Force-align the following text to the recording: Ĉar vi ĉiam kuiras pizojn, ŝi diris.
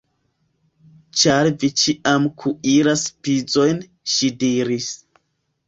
Ĉar 1.23 1.49
vi 1.65 1.69
ĉiam 1.83 2.25
kuiras 2.45 3.05
pizojn, 3.29 3.87
ŝi 4.17 4.33
diris. 4.43 4.93